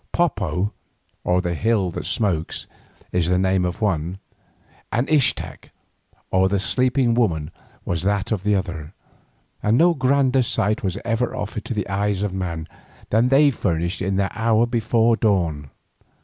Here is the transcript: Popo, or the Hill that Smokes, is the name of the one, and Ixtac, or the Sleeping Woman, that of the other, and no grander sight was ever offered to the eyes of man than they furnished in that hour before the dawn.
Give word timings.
Popo, 0.11 0.73
or 1.23 1.41
the 1.41 1.53
Hill 1.53 1.91
that 1.91 2.07
Smokes, 2.07 2.65
is 3.11 3.29
the 3.29 3.37
name 3.37 3.63
of 3.65 3.77
the 3.77 3.85
one, 3.85 4.17
and 4.91 5.07
Ixtac, 5.07 5.69
or 6.31 6.49
the 6.49 6.57
Sleeping 6.57 7.13
Woman, 7.13 7.51
that 7.85 8.31
of 8.31 8.41
the 8.41 8.55
other, 8.55 8.95
and 9.61 9.77
no 9.77 9.93
grander 9.93 10.41
sight 10.41 10.81
was 10.83 10.97
ever 11.05 11.35
offered 11.35 11.65
to 11.65 11.75
the 11.75 11.87
eyes 11.87 12.23
of 12.23 12.33
man 12.33 12.67
than 13.11 13.27
they 13.27 13.51
furnished 13.51 14.01
in 14.01 14.15
that 14.15 14.31
hour 14.35 14.65
before 14.65 15.17
the 15.17 15.19
dawn. 15.19 15.69